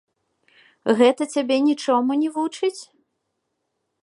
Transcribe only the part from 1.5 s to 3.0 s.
нічому не вучыць?